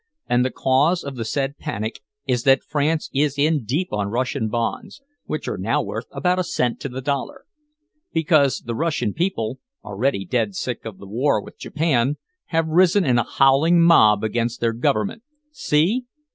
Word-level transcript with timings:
And 0.27 0.43
the 0.43 0.49
cause 0.49 1.03
of 1.03 1.15
the 1.15 1.23
said 1.23 1.59
panic 1.59 1.99
is 2.25 2.41
that 2.41 2.63
France 2.63 3.11
is 3.13 3.37
in 3.37 3.65
deep 3.65 3.89
on 3.93 4.07
Russian 4.09 4.49
bonds, 4.49 4.99
which 5.25 5.47
are 5.47 5.59
now 5.59 5.83
worth 5.83 6.07
about 6.11 6.39
a 6.39 6.43
cent 6.43 6.79
to 6.79 6.89
the 6.89 7.01
dollar. 7.03 7.45
Because 8.11 8.61
the 8.61 8.73
Russian 8.73 9.13
people 9.13 9.59
already 9.83 10.25
dead 10.25 10.55
sick 10.55 10.85
of 10.85 10.97
the 10.97 11.05
war 11.07 11.39
with 11.39 11.59
Japan 11.59 12.17
have 12.45 12.67
risen 12.67 13.05
in 13.05 13.19
a 13.19 13.23
howling 13.37 13.79
mob 13.83 14.23
against 14.23 14.59
their 14.59 14.73
government. 14.73 15.21
See?" 15.51 16.05